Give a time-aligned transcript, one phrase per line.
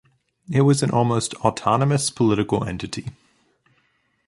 [0.51, 3.09] It was an almost autonomous political entity.